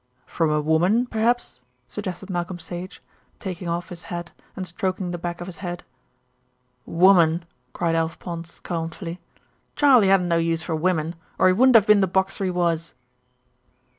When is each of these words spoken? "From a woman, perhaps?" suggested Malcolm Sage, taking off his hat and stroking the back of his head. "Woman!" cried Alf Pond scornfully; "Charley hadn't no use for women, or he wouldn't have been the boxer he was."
"From 0.25 0.49
a 0.49 0.61
woman, 0.61 1.05
perhaps?" 1.05 1.61
suggested 1.87 2.27
Malcolm 2.27 2.57
Sage, 2.57 3.03
taking 3.37 3.67
off 3.69 3.89
his 3.89 4.01
hat 4.01 4.31
and 4.55 4.65
stroking 4.65 5.11
the 5.11 5.19
back 5.19 5.41
of 5.41 5.45
his 5.45 5.57
head. 5.57 5.83
"Woman!" 6.87 7.45
cried 7.73 7.93
Alf 7.93 8.17
Pond 8.17 8.47
scornfully; 8.47 9.19
"Charley 9.75 10.07
hadn't 10.07 10.27
no 10.27 10.37
use 10.37 10.63
for 10.63 10.75
women, 10.75 11.13
or 11.37 11.45
he 11.45 11.53
wouldn't 11.53 11.75
have 11.75 11.85
been 11.85 12.01
the 12.01 12.07
boxer 12.07 12.43
he 12.45 12.49
was." 12.49 12.95